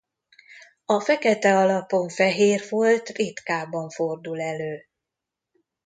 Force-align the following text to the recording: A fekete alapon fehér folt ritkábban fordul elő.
A 0.85 0.99
fekete 0.99 1.53
alapon 1.57 2.09
fehér 2.09 2.59
folt 2.61 3.09
ritkábban 3.09 3.89
fordul 3.89 4.41
elő. 4.41 4.87